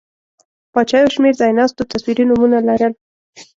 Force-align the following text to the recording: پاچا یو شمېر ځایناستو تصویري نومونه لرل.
پاچا 0.73 0.97
یو 0.99 1.13
شمېر 1.15 1.33
ځایناستو 1.41 1.87
تصویري 1.91 2.23
نومونه 2.29 2.57
لرل. 2.67 2.93